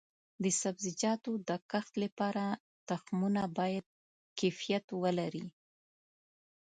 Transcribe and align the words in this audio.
د 0.43 0.45
سبزیجاتو 0.61 1.31
د 1.49 1.49
کښت 1.71 1.93
لپاره 2.03 2.43
تخمونه 2.89 3.43
باید 3.57 3.85
کیفیت 4.39 4.85
ولري. 5.01 5.45